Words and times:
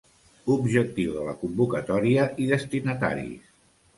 Objectiu 0.53 1.11
de 1.17 1.25
la 1.27 1.35
convocatòria 1.41 2.25
i 2.45 2.47
destinataris. 2.55 3.55